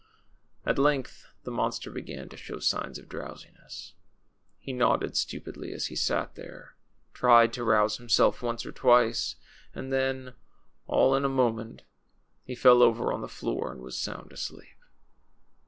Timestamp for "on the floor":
13.13-13.71